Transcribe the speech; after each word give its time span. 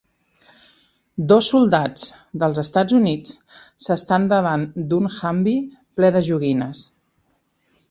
Dos 1.31 1.49
soldats 1.53 2.05
dels 2.45 2.71
EUA 2.83 3.13
s'estan 3.85 4.27
davant 4.33 4.65
d'un 4.93 5.13
Humvee 5.13 5.63
ple 6.01 6.13
de 6.19 6.27
joguines. 6.33 6.85